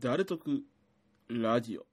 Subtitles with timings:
[0.00, 0.62] 誰得
[1.28, 1.91] ラジオ。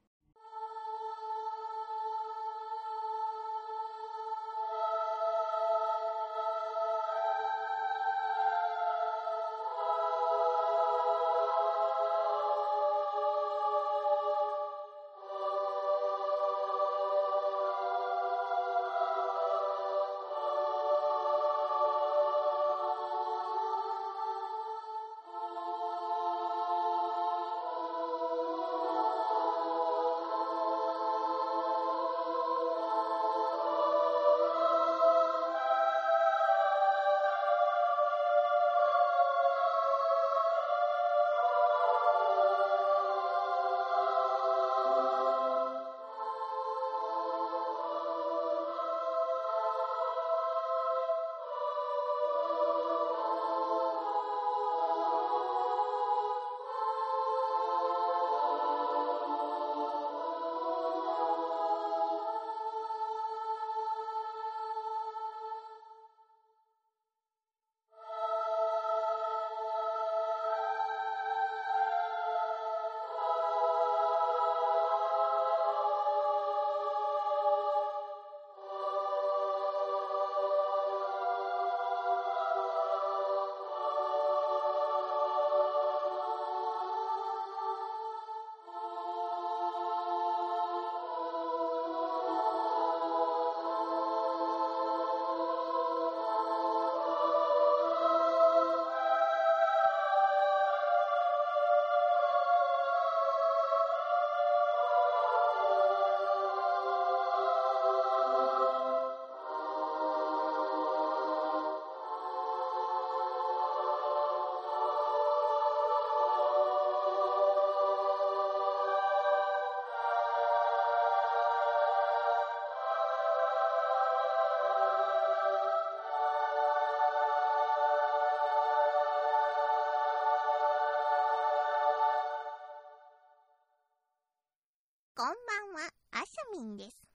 [136.60, 137.08] あしゃみんです。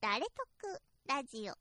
[0.00, 0.30] 誰得
[1.08, 1.54] ラジオ。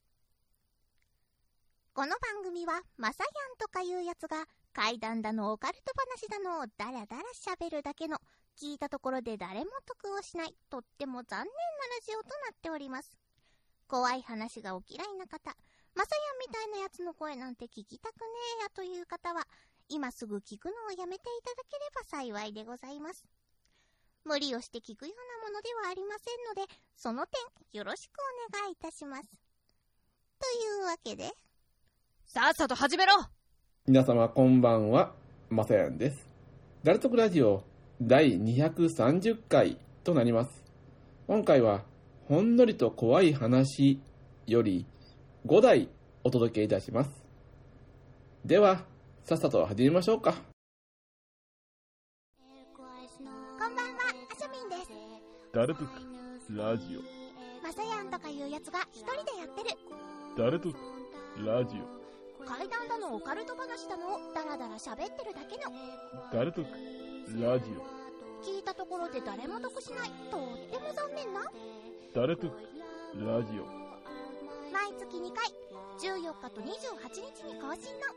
[1.93, 8.19] この番組は、まさやんとかいうやつが、怪談だのオカルト話だのをダラダラ喋るだけの、
[8.55, 11.49] 聞いたところで誰も得をしない、とっても残念なラ
[12.05, 13.17] ジオとなっております。
[13.87, 15.55] 怖い話がお嫌いな方、
[15.95, 18.27] まさやんみたいなやつの声なんて聞きたくね
[18.59, 19.47] えやという方は、
[19.89, 23.25] 今すぐ聞くのをやめていただければ幸いでございます。
[24.25, 28.13] 無理をして聞くようなものではありませんので、その点よろしく
[28.51, 29.23] お願いいたします。
[30.39, 31.31] というわけで、
[32.25, 33.13] さっさと始めろ
[33.87, 35.13] 皆様こんばんは、
[35.49, 36.27] まさやんです。
[36.83, 37.63] 誰得ラジオ
[38.01, 40.63] 第230回となります。
[41.27, 41.83] 今回は、
[42.27, 43.99] ほんのりと怖い話
[44.47, 44.85] より
[45.45, 45.89] 5台
[46.23, 47.09] お届けいたします。
[48.45, 48.85] では、
[49.23, 50.50] さっさと始めましょうか。
[55.53, 55.89] 誰とく
[56.55, 57.01] ラジオ？
[57.61, 59.75] まさやんとかいうやつが一人でやってる。
[60.37, 60.77] 誰とく
[61.45, 61.75] ラジ
[62.47, 64.15] 怪談だのオカルト話だの。
[64.15, 65.71] をダラダラ喋ってるだけの、
[66.31, 66.67] オ誰とく
[67.35, 67.65] ラジ
[68.41, 71.43] 聞いたところで誰も得しない、とっても残念な、オ
[72.15, 72.55] 誰とく
[73.19, 73.67] ラジオ？
[74.71, 75.51] 毎月2回、
[75.99, 78.07] 14日と28日に更新の、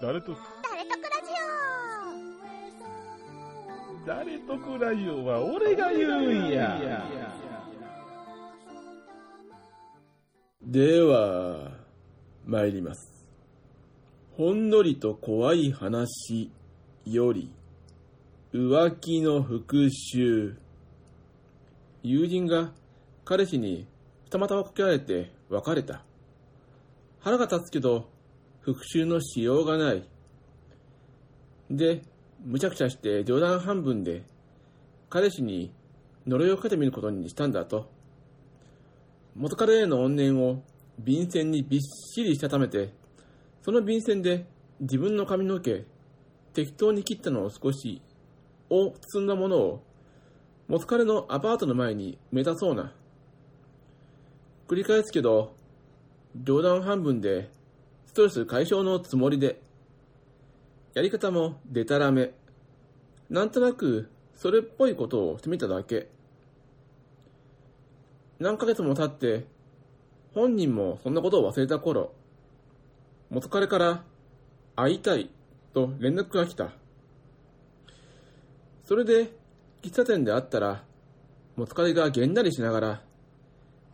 [0.00, 0.32] 誰と？
[0.32, 1.32] く誰得ラジ
[4.08, 6.80] 誰とくラジオは俺が言うんや
[10.62, 11.72] では、
[12.46, 13.28] 参ります。
[14.34, 16.50] ほんのりと怖い話
[17.04, 17.52] より、
[18.54, 20.56] 浮気の復讐。
[22.02, 22.72] 友人が
[23.26, 23.86] 彼氏に
[24.24, 26.02] 二股をかけられて別れた。
[27.20, 28.08] 腹が立つけど、
[28.62, 30.02] 復讐のしようがない。
[31.70, 32.00] で、
[32.44, 34.24] むちゃくちゃして冗談半分で、
[35.10, 35.72] 彼氏に
[36.26, 37.90] 呪いをかけてみることにしたんだと。
[39.34, 40.62] 元彼への怨念を
[40.98, 42.92] 便箋にびっしりしたためて、
[43.62, 44.46] その便箋で
[44.80, 45.84] 自分の髪の毛、
[46.54, 48.02] 適当に切ったのを少し、
[48.70, 49.84] を包んだものを、
[50.68, 52.92] 元彼のアパートの前に埋めたそうな。
[54.68, 55.54] 繰り返すけど、
[56.36, 57.50] 冗談半分で、
[58.06, 59.60] ストレス解消のつもりで、
[60.94, 62.32] やり方もデタラメ。
[63.30, 66.08] なんとなく、それっぽいことをしてみただけ。
[68.38, 69.46] 何ヶ月も経って、
[70.32, 72.14] 本人もそんなことを忘れた頃、
[73.30, 74.04] 元彼から
[74.76, 75.30] 会いたい
[75.74, 76.72] と連絡が来た。
[78.84, 79.30] それで、
[79.82, 80.84] 喫茶店で会ったら、
[81.56, 83.02] もつかれがげんなりしながら、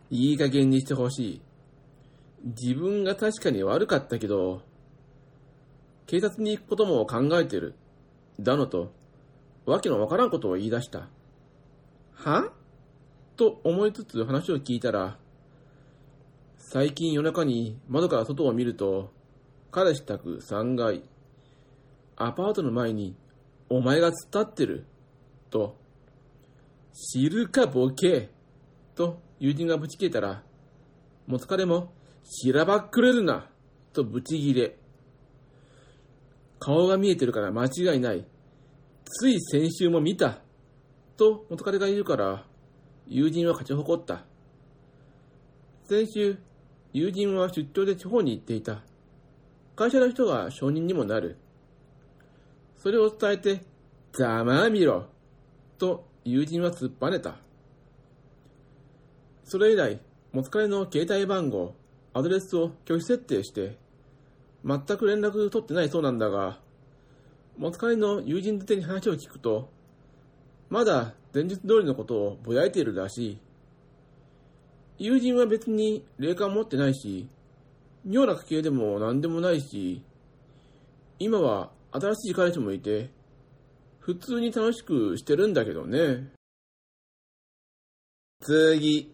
[0.09, 1.41] いい加減にしてほしい。
[2.45, 4.61] 自分が確かに悪かったけど、
[6.07, 7.75] 警察に行くことも考えてる。
[8.39, 8.91] だのと、
[9.65, 11.07] わけのわからんことを言い出した。
[12.13, 12.51] は？
[13.35, 15.17] と思いつつ話を聞いたら、
[16.57, 19.11] 最近夜中に窓から外を見ると、
[19.71, 21.03] 彼氏宅3階、
[22.15, 23.15] アパートの前に
[23.69, 24.85] お前が突っ立ってる、
[25.49, 25.75] と、
[26.93, 28.29] 知るかボケ、
[28.95, 30.43] と友人がぶち切れたら、
[31.27, 31.91] もつかれも、
[32.23, 33.49] しらばっくれるな、
[33.91, 34.77] とぶち切れ。
[36.65, 38.25] 顔が見えてるから間違いない。
[39.05, 40.39] つい先週も見た。
[41.15, 42.43] と元彼が言うから、
[43.05, 44.25] 友人は勝ち誇った。
[45.83, 46.39] 先週、
[46.91, 48.81] 友人は出張で地方に行っていた。
[49.75, 51.37] 会社の人が証人にもなる。
[52.77, 53.61] それを伝えて、
[54.11, 55.05] ざまあみろ
[55.77, 57.35] と友人は突っぱねた。
[59.43, 59.99] それ以来、
[60.31, 61.75] 元彼の携帯番号、
[62.15, 63.84] アドレスを拒否設定して、
[64.65, 66.59] 全く連絡取ってないそうなんだが、
[67.57, 69.69] 元彼の友人宛てに話を聞くと、
[70.69, 73.37] まだ前日通りのことをぼやいているらしい。
[74.97, 77.27] 友人は別に霊感持ってないし、
[78.03, 80.01] 妙な家系でも何でもないし、
[81.19, 83.09] 今は新しい彼氏もいて、
[83.99, 86.31] 普通に楽しくしてるんだけどね。
[88.41, 89.13] 次。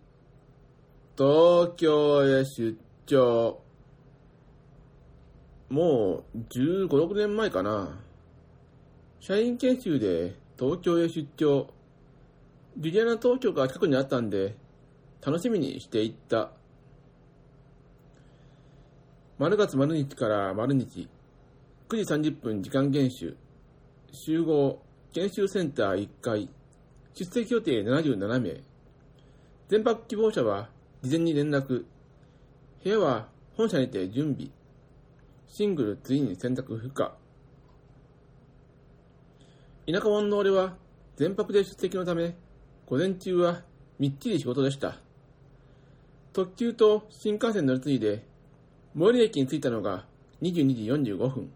[1.18, 3.61] 東京へ出張。
[5.72, 7.98] もう15、6年前かな。
[9.22, 11.70] 社員研修で東京へ出張。
[12.78, 14.58] ジュリアナ東京が近くにあったんで、
[15.26, 16.52] 楽しみにしていった。
[19.40, 21.08] 丸月丸日から丸日。
[21.88, 23.38] 9時30分時間厳守。
[24.12, 24.82] 集合、
[25.14, 26.50] 研修センター1階。
[27.14, 28.62] 出席予定77名。
[29.70, 30.68] 全泊希望者は
[31.02, 31.86] 事前に連絡。
[32.84, 34.52] 部屋は本社にて準備。
[35.52, 37.14] シングルツイン選択不可。
[39.86, 40.78] 田舎者の俺は
[41.18, 42.38] 全泊で出席のため、
[42.86, 43.62] 午前中は
[44.00, 44.96] みっちり仕事でした。
[46.32, 48.26] 特急と新幹線乗り継いで、
[48.96, 50.06] 最寄り駅に着いたのが
[50.42, 51.52] 22時45分。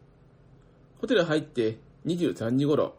[0.99, 2.95] ホテル入って23時頃。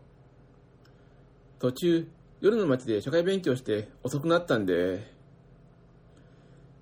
[1.58, 2.08] 途中、
[2.40, 5.12] 夜の街で社会勉強して遅くなったんで、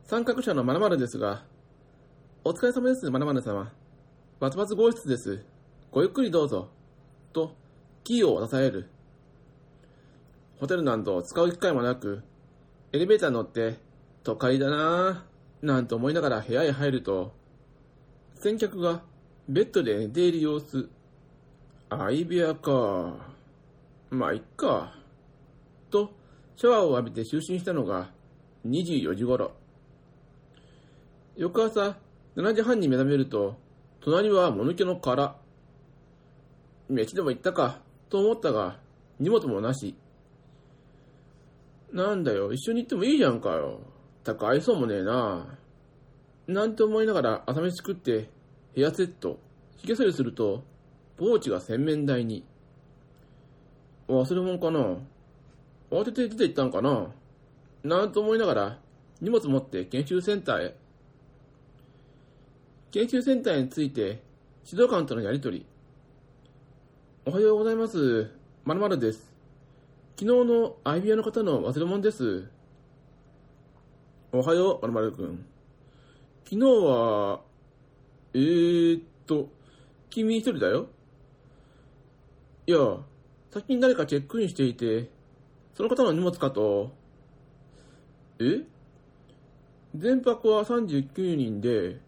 [0.05, 1.43] 参画者のまるまるですが、
[2.44, 3.72] お疲れ様です、まるまる様。
[4.44, 5.43] バツバツ号室です。
[5.91, 6.69] ごゆっくりどうぞ。
[7.32, 7.56] と、
[8.05, 8.91] キーを渡される。
[10.61, 12.23] ホテルなんと使う機会もなく、
[12.93, 13.79] エレベーター乗って、
[14.23, 17.32] 都会だなぁ、なんて思いながら部屋へ入ると、
[18.35, 19.02] 先客が
[19.49, 20.90] ベッドで寝ている様子。
[21.88, 23.14] 相部屋か。
[24.11, 24.94] まあ、いっか。
[25.88, 26.12] と、
[26.56, 28.11] シャワーを浴びて就寝したのが
[28.67, 29.52] 24時頃。
[31.35, 31.97] 翌朝、
[32.37, 33.63] 7時半に目覚めると、
[34.05, 35.35] 隣はもぬけの殻。
[36.91, 37.81] 飯でも行ったか、
[38.11, 38.77] と思ったが、
[39.19, 39.97] 荷物もなし。
[41.91, 43.81] なんだよ、一緒に行ってもいいじゃんかよ。
[44.23, 45.56] たく愛想もねえな。
[46.47, 48.29] なんて思いながら朝飯食って、
[48.75, 49.39] ヘアセット、
[49.79, 50.65] 髭剃りすると、
[51.17, 52.45] ポーチが洗面台に。
[54.07, 54.99] 忘れ物かな
[55.91, 57.11] 慌てて出て行ったんかな
[57.83, 58.78] なんと思いながら、
[59.23, 60.84] 荷物持って研修センターへ。
[62.95, 64.23] 研修センターについて、
[64.71, 65.67] 指導官とのやりとり。
[67.25, 68.31] おはようございます。
[68.63, 69.35] まるまるです。
[70.17, 72.49] 昨日の相部屋の方の忘れ物です。
[74.31, 75.45] おはよう、まるまるくん。
[76.45, 77.41] 昨日は、
[78.33, 79.49] えーっと、
[80.09, 80.87] 君一人だよ。
[82.69, 82.79] いや、
[83.51, 85.11] 先に誰かチェックインしていて、
[85.75, 86.93] その方の荷物かと。
[88.39, 88.65] え？
[89.97, 92.03] 全泊は39人で、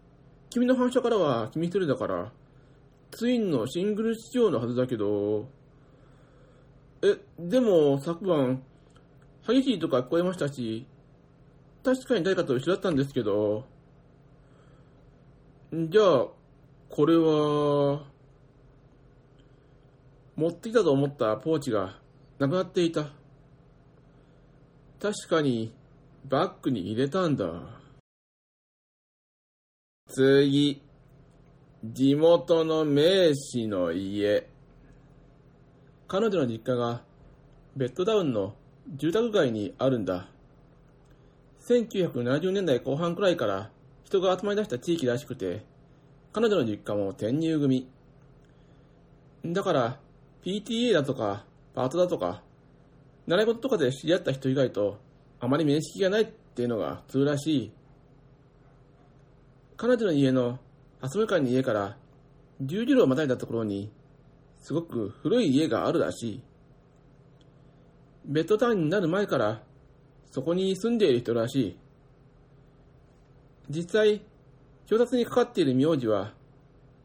[0.57, 2.31] 君の反射からは君一人だから、
[3.11, 5.47] ツインのシングル仕様のはずだけど、
[7.03, 8.63] え、でも昨晩、
[9.47, 10.87] 激しいとか聞こえましたし、
[11.83, 13.65] 確かに誰かと一緒だったんですけど、
[15.71, 16.25] じゃあ、
[16.89, 18.07] これは、
[20.35, 21.99] 持ってきたと思ったポーチが
[22.39, 23.11] なくなっていた。
[24.99, 25.71] 確かに、
[26.25, 27.76] バッグに入れたんだ。
[30.17, 30.81] 次。
[31.83, 34.49] 地元の名士の家。
[36.07, 37.03] 彼女の実家が、
[37.75, 38.55] ベッドタウンの
[38.95, 40.27] 住宅街にあるんだ。
[41.69, 43.69] 1970年代後半くらいから
[44.05, 45.63] 人が集まり出した地域らしくて、
[46.33, 47.87] 彼女の実家も転入組。
[49.45, 49.99] だから、
[50.43, 51.45] PTA だとか、
[51.75, 52.41] パートだとか、
[53.27, 54.97] 習い事とかで知り合った人以外と
[55.39, 57.71] あまり面識がないっていうのが普通らしい。
[59.77, 60.57] 彼女の家の
[61.01, 61.97] 蓮向かいの家から
[62.61, 63.91] 十字路をまたいだところに
[64.59, 66.41] すごく古い家があるらしい。
[68.25, 69.61] ベッドタウンになる前から
[70.31, 71.77] そこに住んでいる人らしい。
[73.69, 74.21] 実際、
[74.87, 76.33] 調達にかかっている名字は、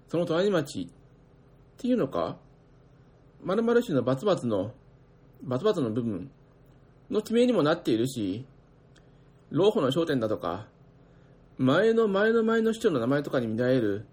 [0.08, 0.86] その隣町っ
[1.76, 2.38] ていうのか
[3.44, 4.72] 〇〇市のバツバツの、
[5.42, 6.30] バツバツの部分
[7.10, 8.46] の地名にもなっているし、
[9.50, 10.68] 老舗の商店だとか、
[11.62, 14.04] 前の前の前の市長の名前とかに見られる、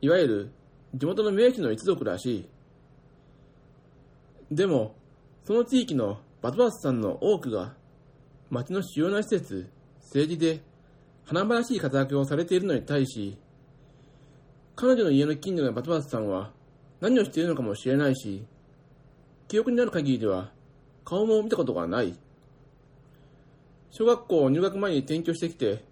[0.00, 0.52] いわゆる
[0.96, 2.48] 地元の名士の一族らしい。
[4.50, 4.96] でも、
[5.44, 7.76] その地域のバツバツさんの多くが、
[8.50, 9.70] 町の主要な施設、
[10.00, 10.60] 政治で、
[11.24, 13.38] 華々しい活躍をされているのに対し、
[14.74, 16.50] 彼女の家の近所のバツバツさんは
[17.00, 18.44] 何をしているのかもしれないし、
[19.46, 20.50] 記憶になる限りでは
[21.04, 22.18] 顔も見たことがない。
[23.92, 25.91] 小学校入学前に転居してきて、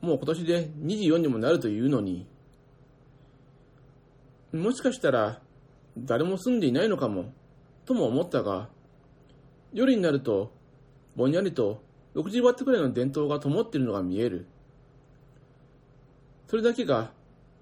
[0.00, 2.26] もう今年で24にもなるというのに、
[4.52, 5.40] もしかしたら
[5.96, 7.32] 誰も住んでいないのかも、
[7.84, 8.68] とも思ったが、
[9.72, 10.52] 夜になると、
[11.16, 11.82] ぼんやりと
[12.14, 14.46] 60ワットくらいの電灯が灯っているのが見える。
[16.46, 17.12] それだけが、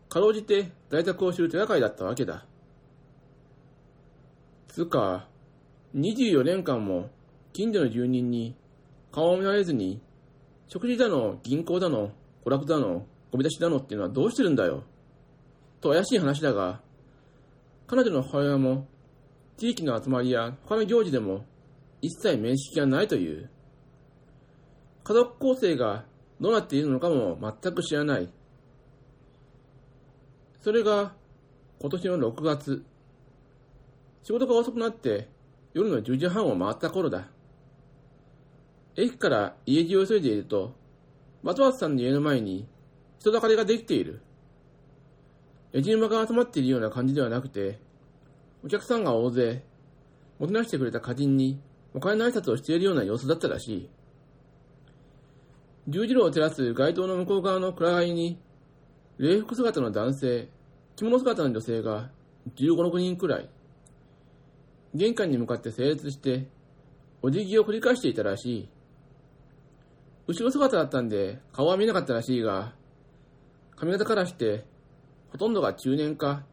[0.09, 2.47] かろうじて在宅を知る手がかりだったわけだ。
[4.69, 5.27] つか、
[5.95, 7.09] 24年間も
[7.53, 8.55] 近所の住人に
[9.11, 10.01] 顔を見られずに、
[10.69, 12.13] 食事だの、銀行だの、
[12.47, 14.85] 娯楽だの、ゴミ出しだのっていうのはどうしてるんだよ。
[15.81, 16.81] と怪しい話だが、
[17.89, 18.87] 彼女の母親も、
[19.57, 21.45] 地域の集まりや他の行事でも
[22.03, 23.51] 一切面識がないという。
[25.03, 26.05] 家族構成が
[26.41, 28.29] どうなっているのかも全く知らない。
[30.61, 31.15] それが
[31.81, 32.85] 今年の6月。
[34.23, 35.29] 仕事が遅くなって
[35.75, 37.29] 夜の10時半を回った頃だ。
[38.95, 40.75] 駅から家路を急いでいると、
[41.47, 42.67] バトワスさんの家の前に
[43.21, 44.21] 人だかりができている。
[45.73, 47.79] エジ馬が集まっているような感じではなくて、
[48.65, 49.63] お客さんが大勢、
[50.41, 51.61] もてなしてくれた歌人に
[51.95, 53.91] お金の挨拶をしているような様子だったらしい。
[55.87, 58.41] 十字路を照らす街灯の向こう側の暗がりに、
[59.19, 60.49] 礼服姿の男性、
[60.97, 62.11] 着物姿の女性が
[62.57, 63.49] 15、6人くらい、
[64.95, 66.49] 玄関に向かって整列して、
[67.23, 68.69] お辞儀を繰り返していたらしい。
[70.27, 72.75] 後ろ姿だったんで顔は見なかったらしいが、
[73.77, 74.65] 髪型からして
[75.31, 76.45] ほとんどが中年か、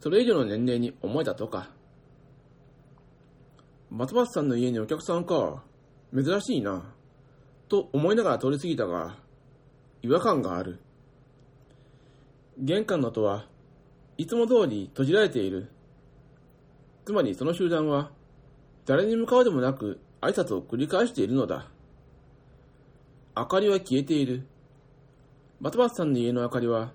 [0.00, 1.70] それ以上の年齢に思えたとか。
[3.90, 5.62] 松橋さんの家にお客さんか、
[6.14, 6.94] 珍しいな、
[7.68, 9.18] と思いながら通り過ぎたが、
[10.02, 10.80] 違和感がある。
[12.58, 13.46] 玄関の戸は
[14.16, 15.70] いつも通り閉じられている。
[17.04, 18.10] つまりその集団は、
[18.86, 21.68] 誰に向かうでもなく挨拶を繰り返しているのだ。
[23.36, 24.46] 明かりは消えている。
[25.60, 26.92] バタバタさんの家の明かりは、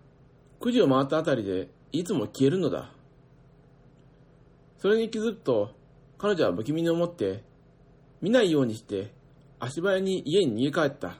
[0.59, 2.91] 9時を回ったあたりでいつも消えるのだ。
[4.77, 5.71] それに気づくと、
[6.17, 7.43] 彼女は不気味に思って、
[8.21, 9.13] 見ないようにして
[9.59, 11.17] 足早に家に逃げ帰った。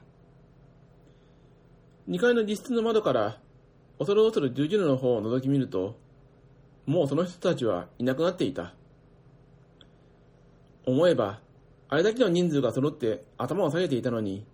[2.10, 3.40] 2階の自室の窓から
[3.98, 5.98] 恐る恐る十字路の方を覗き見ると、
[6.86, 8.74] もうその人たちはいなくなっていた。
[10.86, 11.40] 思えば、
[11.88, 14.46] あれだけの人数が揃って頭を下げていたのに、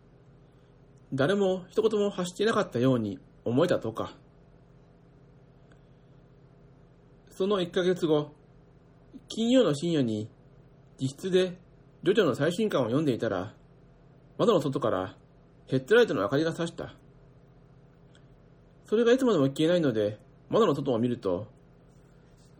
[1.14, 4.14] 誰も一言も発していなかったように思えたとか。
[7.30, 8.32] その1ヶ月後、
[9.28, 10.30] 金曜の深夜に
[11.00, 11.58] 自室で
[12.04, 13.54] ジョジョの最新刊を読んでいたら、
[14.38, 15.16] 窓の外から
[15.68, 16.94] ヘッドライトの明かりが差した。
[18.86, 21.48] それがいつまでも消えないので、窓の外を見ると、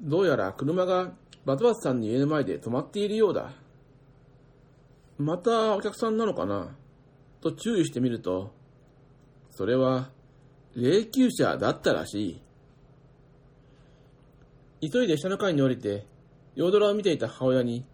[0.02, 1.12] どうやら車が
[1.46, 3.54] バツバツさんの家の前で止まっているようだ。
[5.18, 6.76] またお客さんなのかな？
[7.42, 8.54] と注意してみると、
[9.50, 10.12] それは
[10.76, 12.42] 霊柩車だったらし
[14.82, 14.90] い。
[14.90, 16.06] 急いで下の階に降りて、
[16.56, 17.86] 夜空を見ていた母親に、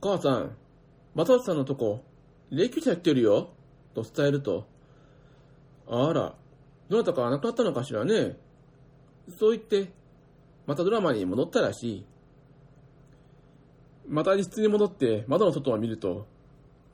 [0.00, 0.56] 母さん、
[1.14, 2.04] バタバツさんのとこ、
[2.50, 3.50] 霊柩車来てるよ、
[3.94, 4.66] と伝えると、
[5.86, 6.34] あら、
[6.88, 8.36] どなたか亡くなったのかしらね。
[9.38, 9.90] そう言って、
[10.66, 12.04] またドラマに戻ったらしい。
[14.06, 16.26] また自室に戻って窓の外を見ると、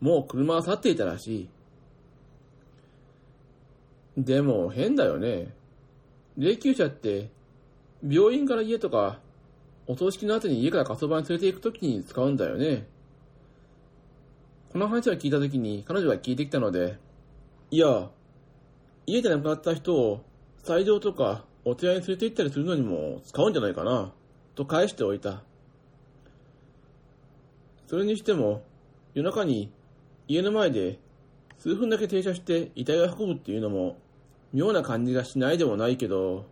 [0.00, 1.48] もう車は去っていたらしい。
[4.16, 5.54] でも変だよね。
[6.36, 7.30] 霊柩車って、
[8.06, 9.20] 病院から家とか、
[9.86, 12.86] お葬式の後に家から火葬場に連れて行くときに使うんだよね。
[14.72, 16.96] この話を聞いたときに彼女が聞いてきたので、
[17.70, 18.08] いや、
[19.06, 20.24] 家で亡くなった人を
[20.62, 24.12] 斎場とかお寺に連れて行ったりするのにも使うんじゃないかな、
[24.54, 25.42] と返しておいた。
[27.88, 28.62] それにしても、
[29.14, 29.72] 夜中に
[30.28, 31.00] 家の前で
[31.60, 33.98] 数分だけ停車して遺体を運ぶっていうのも
[34.52, 36.46] 妙な感じがしないでもないけど。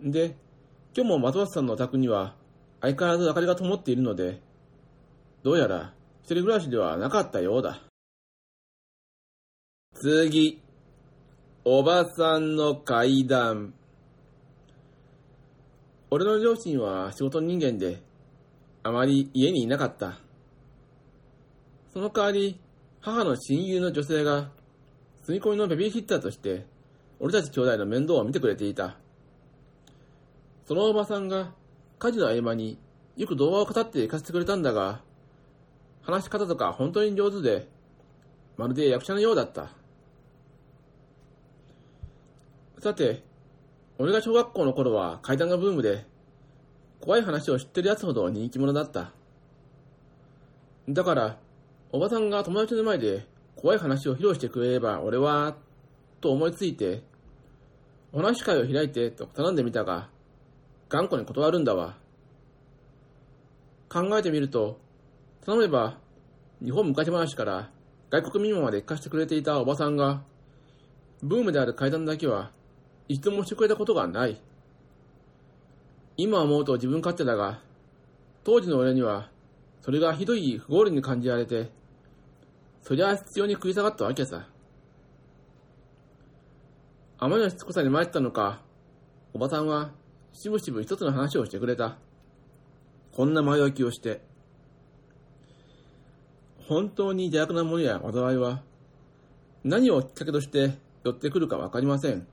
[0.00, 0.36] で、
[0.96, 2.34] 今日も松松さんのお宅には
[2.80, 4.40] 相変わらず明かりが灯っているので、
[5.42, 7.82] どうやら一人暮らしではなかったようだ。
[9.92, 10.62] 次、
[11.64, 13.74] おばさんの階段。
[16.10, 18.02] 俺の両親は仕事人間で、
[18.82, 20.18] あまり家にいなかった。
[21.92, 22.58] その代わり、
[23.06, 24.50] 母の親友の女性が、
[25.22, 26.66] 住み込みのベビーシッターとして、
[27.20, 28.96] 俺たち兄弟の面倒を見てくれていた。
[30.66, 31.52] そのおばさんが、
[32.00, 32.80] 家事の合間に
[33.16, 35.02] よく動画を語って行かせてくれたんだが、
[36.02, 37.68] 話し方とか本当に上手で、
[38.56, 39.70] まるで役者のようだった。
[42.80, 43.22] さて、
[43.98, 46.04] 俺が小学校の頃は階段がブームで、
[47.00, 49.12] 怖い話を知ってる奴ほど人気者だった。
[50.88, 51.45] だから、
[51.96, 53.26] おばさんが友達の前で
[53.56, 55.56] 怖い話を披露してくれれば俺は、
[56.20, 57.02] と思いついて、
[58.12, 60.10] お話会を開いてと頼んでみたが、
[60.90, 61.96] 頑固に断るんだわ。
[63.88, 64.78] 考えてみると、
[65.46, 65.96] 頼めば、
[66.62, 67.70] 日本昔話から
[68.10, 70.22] 外国民話まで貸してくれていたおばさんが、
[71.22, 72.50] ブームである階段だけは
[73.08, 74.38] 一度もしてくれたことがない。
[76.18, 77.62] 今思うと自分勝手だが、
[78.44, 79.30] 当時の俺には、
[79.80, 81.74] それがひどい不合理に感じられて、
[82.86, 84.46] そりゃ必要に食い下がったわけさ。
[87.18, 88.62] あまりのしつこさに参ったのか、
[89.34, 89.90] おばさんは、
[90.32, 91.96] しぶしぶ一つの話をしてくれた。
[93.10, 94.20] こんな前置きをして。
[96.68, 98.62] 本当に邪悪なものや災いは、
[99.64, 102.24] 何をきっかけとして寄ってくるかわかりません。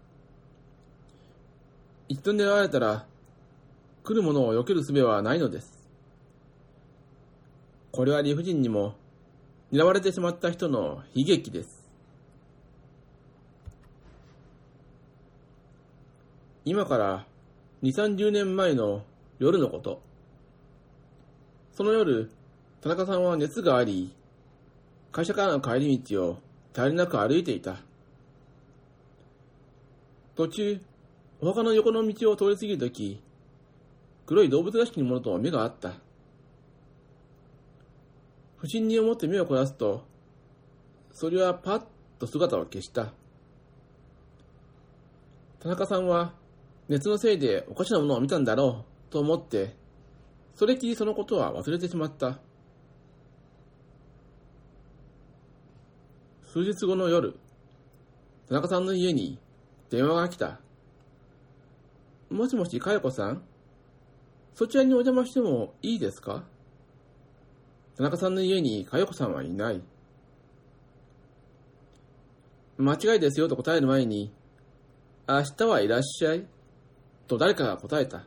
[2.10, 3.08] 一度狙われたら、
[4.04, 5.90] 来るものを避ける術はないのです。
[7.92, 9.02] これは理不尽にも、
[9.74, 11.90] 狙われてしまった人の悲劇です。
[16.64, 17.26] 今から
[17.82, 19.02] 2、30年前の
[19.40, 20.00] 夜のこと。
[21.72, 22.30] その夜、
[22.82, 24.14] 田中さんは熱があり、
[25.12, 26.38] 会社からの帰り道を
[26.72, 27.78] 頼りなく歩いていた。
[30.36, 30.80] 途中、
[31.42, 33.20] お墓の横の道を通り過ぎるとき、
[34.28, 35.94] 黒い動物らしきものと目があった。
[38.64, 40.06] 不審に思って目を凝らすと、
[41.12, 41.84] それはパッ
[42.18, 43.12] と姿を消した。
[45.60, 46.34] 田中さんは、
[46.88, 49.76] 熱のせいでおかしなものを見たんだろうと思って、
[50.56, 52.40] それきりそのことは忘れてしまった。
[56.46, 57.38] 数日後の夜、
[58.48, 59.40] 田中さんの家に
[59.90, 60.62] 電話が来た。
[62.30, 63.44] もしもし、かよこさん
[64.54, 66.46] そちらにお邪魔してもいいですか？
[67.96, 69.82] 田中さんの家にかよこさんはいない。
[72.78, 74.34] 間違いですよと答える前に、
[75.28, 76.48] 明日はいらっしゃい
[77.28, 78.26] と誰かが答えた。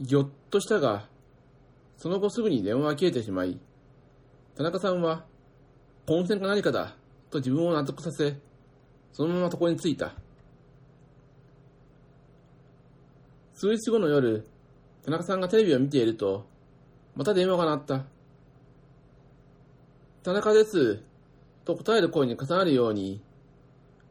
[0.00, 1.08] ぎょっとしたが、
[1.96, 3.58] その後すぐに電話が切れてしまい、
[4.56, 5.24] 田中さんは、
[6.06, 6.96] 混戦か何かだ
[7.30, 8.38] と自分を納得させ、
[9.12, 10.14] そのまま床に着いた。
[13.54, 14.46] 数日後の夜、
[15.04, 16.46] 田中さんがテレビを見ていると、
[17.16, 18.04] また電話が鳴った。
[20.22, 21.02] 田中です。
[21.64, 23.22] と答える声に重なるように、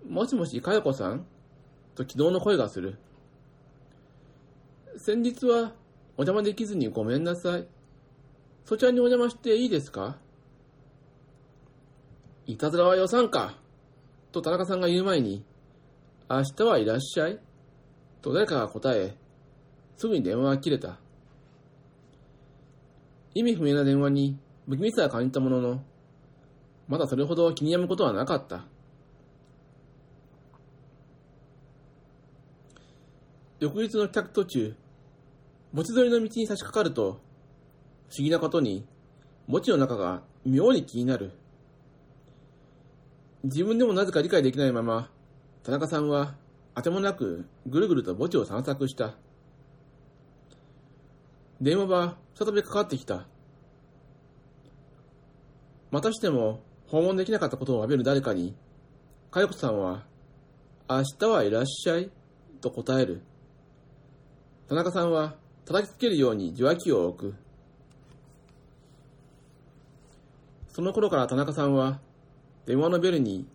[0.09, 1.25] もしもし、かよこさん？
[1.93, 2.97] と昨日の声がする。
[4.97, 5.73] 先日は
[6.17, 7.67] お邪魔できずにごめんなさい。
[8.65, 10.17] そちらにお邪魔していいですか？
[12.47, 13.55] いたずらは予算か。
[14.31, 15.45] と田中さんが言う前に、
[16.27, 17.39] 明日はいらっしゃい。
[18.21, 19.15] と誰かが答え、
[19.95, 20.97] すぐに電話が切れた。
[23.35, 25.83] 意味不明な電話に不気味さは感じたものの、
[26.87, 28.63] まだそれほど気に病むことはなかった。
[33.59, 34.75] 翌日の帰宅途中、
[35.73, 37.19] 墓地沿いの道に差し掛かると、
[38.07, 38.85] 不思議なことに、
[39.47, 41.33] 墓地の中が妙に気になる。
[43.43, 45.09] 自分でもなぜか理解できないまま、
[45.63, 46.35] 田中さんは
[46.73, 49.15] あてもなくぐるぐると墓地を散策した。
[51.65, 53.25] 電話は再びかかってきた。
[55.89, 58.55] またしても訪問できなかったことを詫びる誰かに、
[59.31, 60.03] かよこさんは、
[60.87, 62.11] 明日はいらっしゃい
[62.61, 63.23] と答える。
[64.69, 67.35] 田中さんは叩きつけるように受話器を置く。
[70.67, 71.99] その頃から田中さんは
[72.67, 73.47] 電話のベルに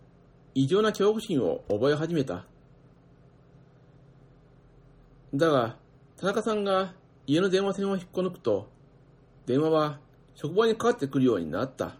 [0.53, 2.45] 異常な恐怖心を覚え始めた。
[5.33, 5.77] だが、
[6.17, 6.93] 田中さんが
[7.27, 8.69] 家の電話線を引っこ抜くと、
[9.45, 9.99] 電話は
[10.35, 11.95] 職場にかかってくるようになった。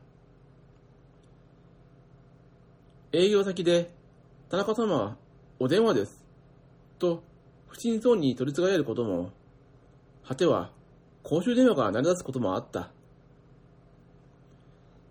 [3.13, 3.93] 営業先で、
[4.49, 5.17] 田中様は、
[5.60, 6.23] お電話です。
[6.97, 7.23] と、
[7.67, 9.31] 不審そうに取り継がれることも、
[10.25, 10.71] 果ては、
[11.21, 12.91] 公衆電話が鳴り出すこともあった。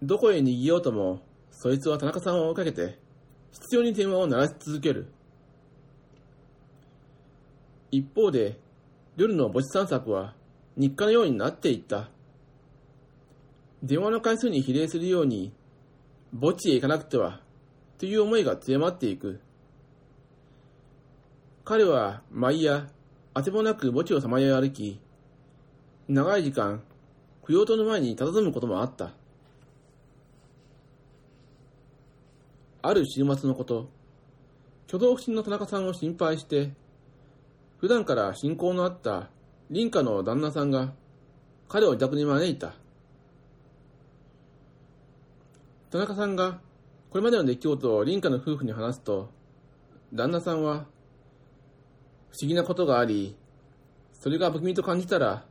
[0.03, 1.21] どこへ逃げようとも、
[1.51, 2.99] そいつは田中さんを追いかけて、
[3.53, 5.13] 必要に電話を鳴らし続ける。
[7.91, 8.59] 一方で、
[9.21, 10.33] 夜の墓地散策は
[10.79, 12.09] 日課のようになっていった。
[13.83, 15.53] 電話の回数に比例するように、
[16.41, 17.43] 墓地へ行かなくては、
[17.99, 19.41] という思いが強まっていく。
[21.67, 22.89] 彼は毎夜、
[23.35, 24.99] あてもなく墓地をさまよい歩き、
[26.09, 26.83] 長い時間、
[27.47, 29.11] 供養塔の前に佇むこともあった。
[32.81, 33.91] ある週末のこと、
[34.89, 36.73] 挙動不審の田中さんを心配して、
[37.81, 39.31] 普段から親交のあった
[39.71, 40.93] 林家の旦那さんが
[41.69, 42.75] 彼を自宅に招いた。
[45.91, 46.61] 田中さんが
[47.11, 49.31] これまでの出来事を林家の夫婦に話すと、
[50.13, 50.87] 旦那さんは、
[52.31, 53.37] 不思議なことがあり、
[54.13, 55.45] それが不気味と感じたら、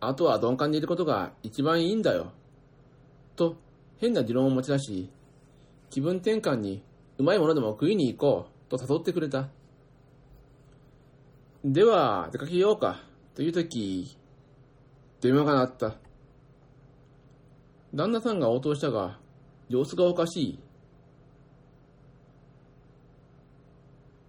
[0.00, 2.32] あとは鈍感でいることが一番いいんだよ。
[3.36, 3.54] と、
[3.98, 5.10] 変な持論を持ち出し、
[5.88, 6.82] 気分転換に
[7.18, 9.48] うまいものでも食いに行こうと誘ってくれた。
[11.64, 13.04] では、出かけようか、
[13.36, 14.18] というとき、
[15.20, 15.94] 電話が鳴った。
[17.94, 19.20] 旦那さんが応答したが、
[19.68, 20.58] 様子がおかしい。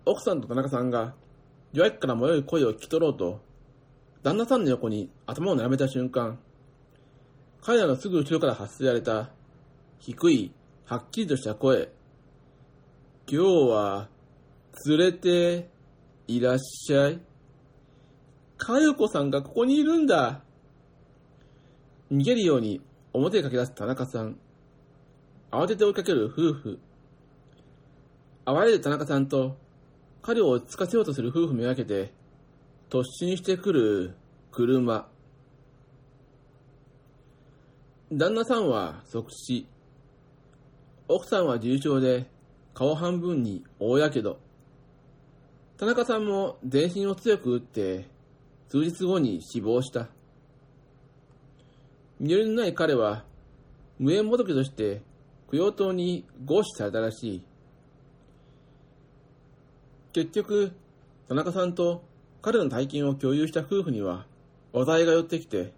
[0.05, 1.15] 奥さんと田中さんが、
[1.71, 3.41] 弱気から迷う声を聞き取ろうと、
[4.21, 6.37] 旦那さんの横に頭を並べた瞬間、
[7.63, 9.31] 彼らのすぐ後ろから発せられた、
[9.97, 10.53] 低い、
[10.85, 11.91] はっきりとした声。
[13.27, 14.09] 今日は、
[14.85, 15.72] 連れて、
[16.27, 17.19] いらっしゃい。
[18.57, 20.41] かよこさんがここにいるんだ。
[22.11, 22.81] 逃げるように
[23.11, 24.37] 表へ駆け出す田中さん。
[25.51, 26.79] 慌てて追いかける夫婦。
[28.45, 29.57] 哀れる田中さんと
[30.21, 32.13] 彼を落ち着かせようとする夫婦めがけて、
[32.89, 34.15] 突進してくる
[34.51, 35.09] 車。
[38.11, 39.67] 旦那さんは即死。
[41.09, 42.27] 奥さんは重傷で
[42.73, 44.39] 顔半分に大やけど。
[45.77, 48.05] 田中さんも全身を強く打って
[48.69, 50.07] 数日後に死亡した。
[52.19, 53.23] 身寄りのない彼は
[53.99, 55.01] 無縁仏として
[55.51, 57.43] 供養塔に合死されたらしい。
[60.13, 60.71] 結局、
[61.27, 62.03] 田中さんと
[62.41, 64.25] 彼の体験を共有した夫婦には
[64.71, 65.73] 話題が寄ってきて、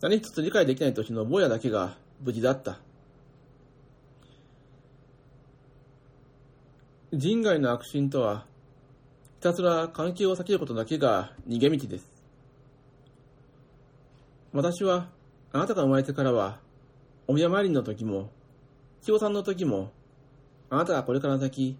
[0.00, 2.78] 何一つ理解できない年の坊やだけが無事だった。
[7.12, 8.46] 人外の悪心とは、
[9.42, 12.06] ひたすら関係を避けることだけが逃げ道です。
[14.52, 15.08] 私は、
[15.50, 16.60] あなたが生まれてからは、
[17.26, 18.30] お宮参りの時も、
[19.02, 19.90] 清さんの時も、
[20.70, 21.76] あなたがこれから先、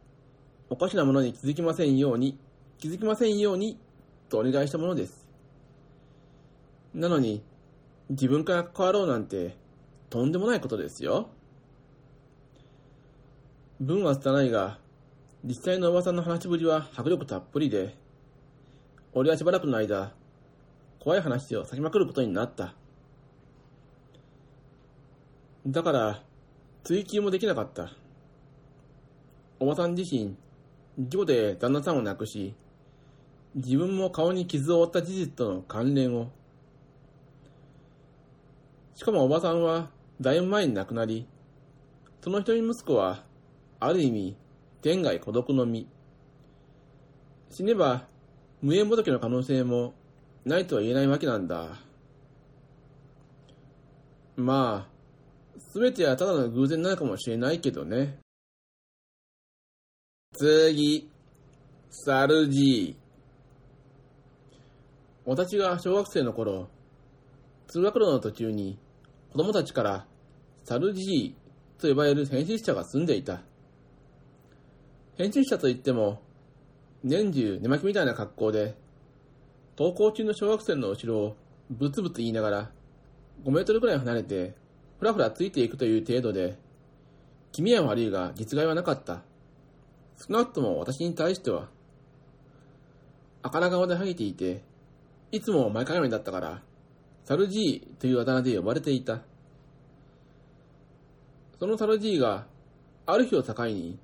[0.70, 2.36] おかしなものに気づきませんように、
[2.78, 3.78] 気づきませんように、
[4.28, 5.28] とお願いしたものです。
[6.94, 7.44] なのに、
[8.10, 9.54] 自分から関わろうなんて、
[10.10, 11.28] とんでもないことですよ。
[13.78, 14.81] 文は拙いが、
[15.44, 17.96] 実際のおばさんの話ぶりは迫力たっぷりで、
[19.12, 20.12] 俺はしばらくの間、
[21.00, 22.76] 怖い話を咲きまくることになった。
[25.66, 26.22] だから、
[26.84, 27.90] 追求もできなかった。
[29.58, 30.36] おばさん自身、
[30.96, 32.54] 事故で旦那さんを亡くし、
[33.56, 36.30] 自分も顔に傷を負った事実との関連を。
[38.94, 41.26] しかもおばさんは、だいぶ前に亡くなり、
[42.20, 43.24] その一人息子は、
[43.80, 44.36] ある意味、
[44.82, 45.88] 天涯孤独の身。
[47.50, 48.08] 死ねば、
[48.60, 49.94] 無縁仏の可能性も
[50.44, 51.78] ないとは言えないわけなんだ。
[54.36, 58.18] まあ、すべてはただの偶然なのかもしれないけどね。
[60.34, 61.08] 次、
[61.90, 63.02] サルジー。
[65.24, 66.68] 私が小学生の頃、
[67.68, 68.78] 通学路の途中に
[69.30, 70.06] 子供たちから
[70.64, 73.42] サルジーと呼ばれる編集者が住んでいた。
[75.18, 76.22] 編集者といっても、
[77.04, 78.74] 年中寝巻きみたいな格好で、
[79.76, 81.36] 登校中の小学生の後ろを
[81.70, 82.70] ブツブツ言いながら、
[83.44, 84.54] 5メートルくらい離れて、
[84.98, 86.56] ふらふらついていくという程度で、
[87.50, 89.22] 気味は悪いが実害はなかった。
[90.16, 91.68] 少なくとも私に対しては、
[93.42, 94.62] 赤ら顔でハゲていて、
[95.30, 96.62] いつも前かがみだったから、
[97.24, 99.20] サルジーというあだ名で呼ばれていた。
[101.58, 102.46] そのサルジーが、
[103.04, 103.98] ある日を境に、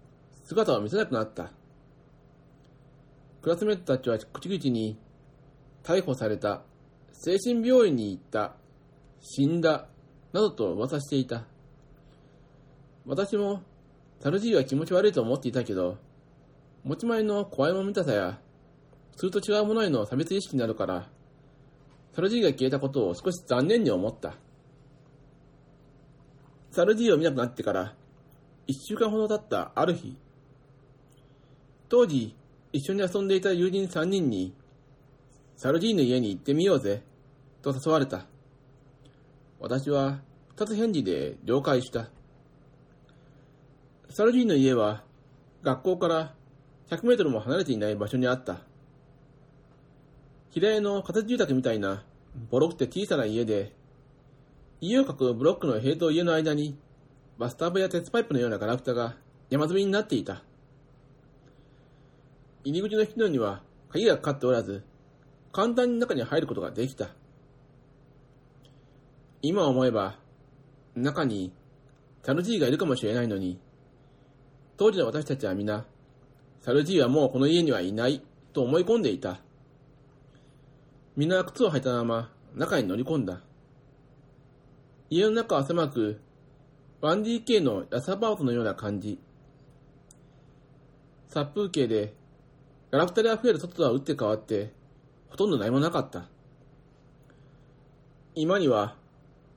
[0.49, 1.51] 姿を見せなくなった。
[3.43, 4.97] クラスメートたちは口々に、
[5.83, 6.63] 逮捕された、
[7.13, 8.55] 精神病院に行った、
[9.21, 9.89] 死んだ、
[10.33, 11.45] などと噂していた。
[13.05, 13.61] 私も、
[14.21, 15.99] サルジーは気持ち悪いと思っていたけど、
[16.83, 18.41] 持ち前の怖いもの見たさや、
[19.17, 21.11] それと違うものへの差別意識なるから、
[22.13, 24.33] サルジーが消えたことを少し残念に思った。
[26.71, 27.95] サルジーを見なくなってから、
[28.67, 30.17] 一週間ほど経ったある日、
[31.89, 32.35] 当時、
[32.73, 34.55] 一緒に遊んでいた友人三人に、
[35.57, 37.03] サルジーの家に行ってみようぜ、
[37.63, 38.27] と誘われた。
[39.61, 40.21] 私は
[40.51, 42.09] 二つ返事で了解した。
[44.11, 45.03] サルジーの家は
[45.63, 46.35] 学校から
[46.91, 48.59] 100メートルも離れていない場所にあった。
[50.51, 52.05] 平屋の仮設住宅みたいな
[52.51, 53.73] ボロくて小さな家で、
[54.81, 56.79] 家を囲うブロックの塀と家の間に
[57.39, 59.17] バスタブや鉄パイプのようなガラクタが
[59.51, 60.43] 山積みになっていた。
[62.69, 64.85] 入り口の引き戸には鍵がかかっておらず、
[65.53, 67.09] 簡単に中に入ることができた。
[69.41, 70.19] 今思えば、
[70.95, 71.51] 中に
[72.23, 73.59] サルジーがいるかもしれないのに、
[74.77, 75.87] 当時の私たちは皆、
[76.61, 79.41] サルジーはもうこの家にはいないと思い込んでいた。
[81.17, 83.41] 皆靴を履いたまま中に乗り込んだ。
[85.09, 86.21] 家の中は狭く、
[87.01, 89.19] 1DK の安アパートのような感じ。
[91.29, 92.19] 殺風景で、
[92.91, 94.73] ガラクタで溢れる外とは打って変わって、
[95.29, 96.27] ほとんど何もなかった。
[98.35, 98.97] 今には、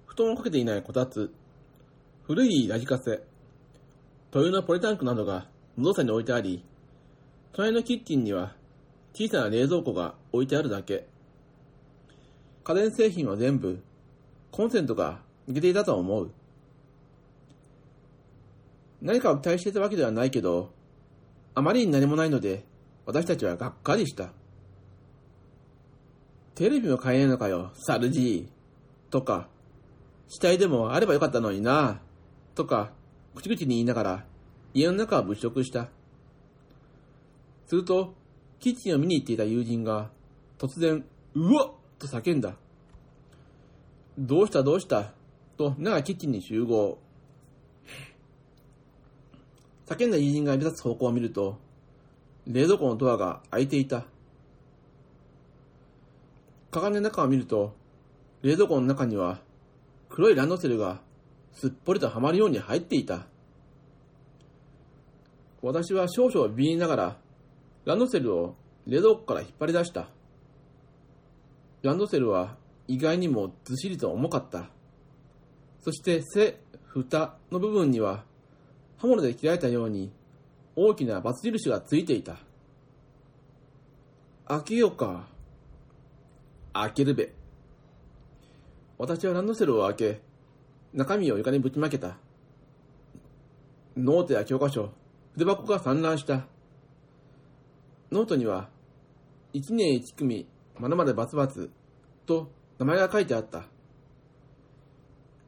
[0.05, 1.33] 布団をかけていないこたつ、
[2.23, 3.23] 古いラジカセ、
[4.31, 6.65] 灯油のポリタンクなどが無造作に置いてあり、
[7.53, 8.53] 隣のキッチンには
[9.13, 11.07] 小さな冷蔵庫が置いてあるだけ。
[12.65, 13.81] 家電製品は全部、
[14.51, 16.31] コンセントが抜けていたと思う。
[19.01, 20.73] 何かを期待していたわけではないけど、
[21.55, 22.65] あまりに何もないので、
[23.11, 24.31] 私たちはがっかりした。
[26.55, 29.11] テレビも買えないのかよ、サルジー。
[29.11, 29.49] とか、
[30.29, 31.99] 死体でもあればよかったのにな。
[32.55, 32.93] とか、
[33.35, 34.25] 口々に言いながら、
[34.73, 35.89] 家の中は物色した。
[37.67, 38.13] すると、
[38.61, 40.09] キッチンを見に行っていた友人が、
[40.57, 41.03] 突然、
[41.35, 42.55] うわっと叫んだ。
[44.17, 45.11] どうしたどうした？
[45.57, 46.97] と、皆がキッチンに集合。
[49.87, 51.57] 叫んだ友人が目指す方向を見ると、
[52.47, 54.05] 冷蔵庫のドアが開いていた。
[56.71, 57.75] かがんで中を見ると、
[58.41, 59.39] 冷蔵庫の中には
[60.09, 61.01] 黒いランドセルが
[61.53, 63.27] すっぽりとはまるように入っていた。
[65.61, 67.17] 私は少々ビビりながら、
[67.85, 68.55] ランドセルを
[68.87, 70.07] 冷蔵庫から引っ張り出した。
[71.83, 74.69] ランドセルは意外にもずっしりと重かった。
[75.81, 78.23] そして背、蓋の部分には
[78.97, 80.11] 刃物で切られたように
[80.75, 82.37] 大きなバツ印がついていた。
[84.47, 85.27] 開けようか。
[86.73, 87.33] 開けるべ。
[88.97, 90.21] 私はランドセルを開け、
[90.93, 92.17] 中身を床にぶちまけた。
[93.97, 94.91] ノートや教科書、
[95.33, 96.45] 筆箱が散乱した。
[98.11, 98.69] ノートには、
[99.53, 101.71] 一年一組、まるまるバツバツ、
[102.25, 103.63] と名前が書いてあった。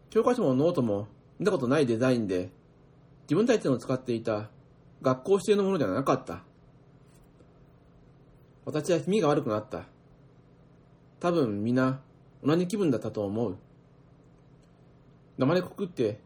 [0.10, 1.08] 教科書もノートも
[1.40, 2.50] 見たことないデザインで、
[3.24, 4.50] 自分たちの使っていた
[5.04, 6.44] 学校指定のものではなかった。
[8.66, 9.84] 私は気味が悪くなった。
[11.20, 12.00] 多分皆
[12.42, 13.58] 同じ気分だったと思う。
[15.38, 16.22] 黙りこくって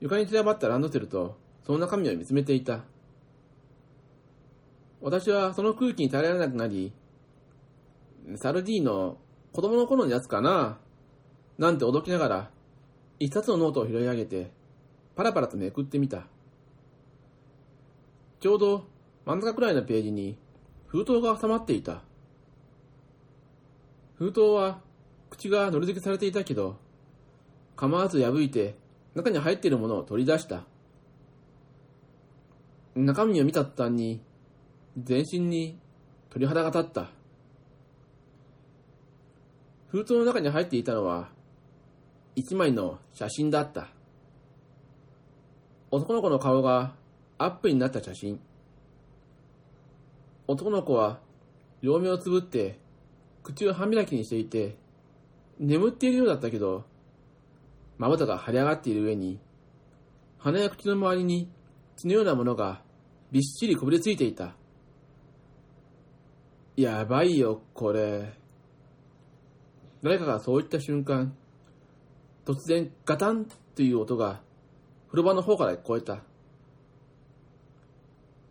[0.00, 2.84] 床に散らばったランドセルとその中身を見つめていた。
[5.00, 6.92] 私はその空気に耐えられなくなり、
[8.36, 9.18] サルディーの
[9.52, 10.78] 子供の頃のやつかな
[11.58, 12.50] なんて驚きながら
[13.18, 14.52] 一冊のノートを拾い上げて
[15.16, 16.28] パラパラとめくってみた。
[18.40, 18.84] ちょうど
[19.24, 20.38] 真ん中くらいのページに
[20.86, 22.02] 封筒が挟まっていた。
[24.18, 24.80] 封筒は
[25.30, 26.76] 口がのり付けされていたけど、
[27.76, 28.76] 構わず破いて
[29.14, 30.64] 中に入っているものを取り出した。
[32.94, 34.22] 中身を見た途端に
[34.96, 35.78] 全身に
[36.30, 37.08] 鳥肌が立った。
[39.88, 41.28] 封筒の中に入っていたのは
[42.34, 43.88] 一枚の写真だった。
[45.90, 46.94] 男の子の顔が
[47.38, 48.40] アップになった写真。
[50.46, 51.20] 男の子は
[51.82, 52.78] 両目をつぶって
[53.42, 54.76] 口を半開きにしていて
[55.58, 56.84] 眠っているようだったけど
[57.98, 59.40] まぶたが腫れ上がっている上に
[60.38, 61.50] 鼻や口の周りに
[61.96, 62.82] 血のようなものが
[63.32, 64.54] びっしりこびりついていた。
[66.76, 68.34] やばいよ、これ。
[70.02, 71.34] 誰かがそう言った瞬間、
[72.44, 74.40] 突然ガタンという音が
[75.08, 76.22] 風呂場の方から聞こえた。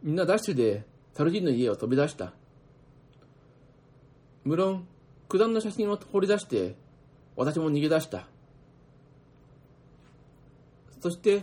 [0.05, 2.31] みんなダッシュでサルジーの家を飛び出した。
[4.43, 4.87] 無論、
[5.27, 6.75] 九段の写真を掘り出して、
[7.35, 8.27] 私も逃げ出した。
[11.01, 11.41] そして、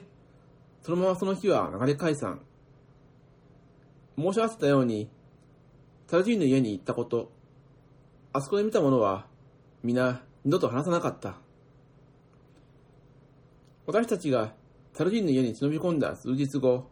[0.81, 2.41] そのままその日は流れ解散。
[4.17, 5.11] 申し合わせたように、
[6.07, 7.33] サルジーニの家に行ったこと、
[8.33, 9.27] あそこで見たものは、
[9.83, 11.35] 皆二度と話さなかった。
[13.87, 14.55] 私たちが
[14.93, 16.92] サルジーニの家に忍び込んだ数日後、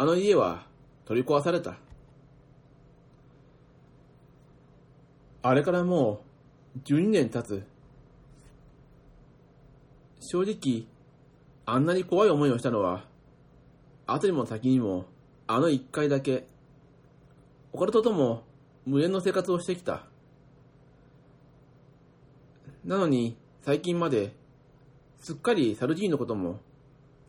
[0.00, 0.64] あの家は
[1.06, 1.76] 取り壊された。
[5.42, 6.20] あれからも
[6.76, 7.64] う12年経つ。
[10.20, 10.84] 正直、
[11.66, 13.06] あんなに怖い思いをしたのは、
[14.06, 15.06] 後にも先にも、
[15.48, 16.46] あの一回だけ、
[17.72, 18.44] オカルトとも
[18.86, 20.04] 無縁の生活をしてきた。
[22.84, 24.32] なのに、最近まで、
[25.18, 26.60] すっかりサルジーニのことも、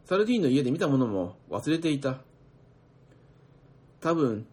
[0.05, 2.28] サルジーニの家で見たものも忘れていた。
[4.01, 4.47] 多分、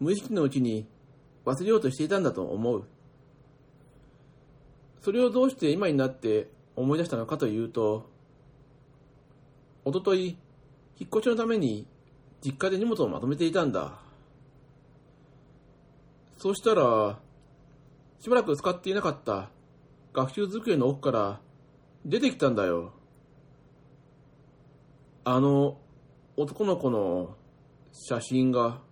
[0.00, 0.86] 無意識のうちに
[1.44, 2.84] 忘れようとしていたんだと思う。
[5.02, 8.10] それをどうして今になって思い出したのかというと、
[9.84, 10.36] おととい、
[10.98, 11.86] 引っ越しのために
[12.44, 14.00] 実家で荷物をまとめていたんだ。
[16.38, 17.18] そうしたら、
[18.18, 19.50] しばらく使っていなかった
[20.12, 21.40] 学習机の奥から
[22.04, 22.92] 出てきたんだよ。
[25.24, 25.78] あの
[26.36, 27.36] 男の子の
[27.92, 28.85] 写真が。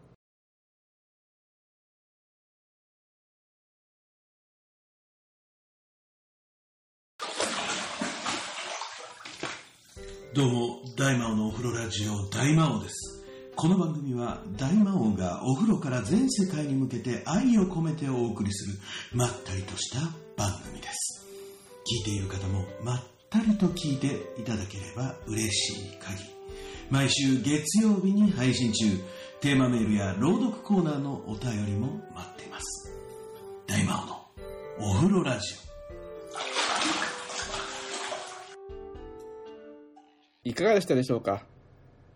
[10.34, 13.24] どうも、大魔王のお風呂ラジオ、大魔王です。
[13.54, 18.78] この番組は、大魔王がお風呂から全世界に向けて愛を込めてお送りする、
[19.12, 20.00] まったりとした
[20.36, 21.24] 番組です。
[21.86, 26.24] 聞いている方も、まったりと聞いていただければ嬉しい限り。
[26.90, 28.86] 毎週月曜日に配信中、
[29.40, 32.92] テーマメールや朗読コーナーのお便りも待っています。
[33.68, 34.02] 大魔
[34.80, 35.63] 王のお風呂ラジオ。
[40.44, 41.42] いかがでしたでしょうか？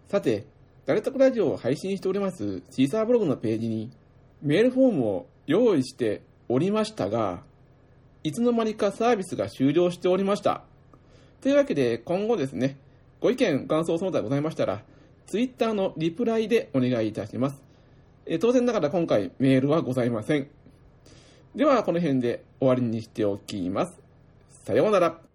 [0.09, 0.45] さて、
[0.85, 3.91] 誰とくラジオを配信しておりますシーサーブログのページに
[4.43, 7.43] メールフォームを用意しておりましたが、
[8.23, 10.63] いつの間にかサービスが終了しておりました。
[11.41, 12.77] というわけで今後ですね、
[13.21, 14.83] ご意見、感想その他ございましたら、
[15.27, 17.63] ツイッターのリプライでお願いいたします。
[18.27, 20.49] え当然ながら今回メールはございません。
[21.57, 23.99] ではこの辺で終わりにしておきます。
[24.65, 25.28] さようなら。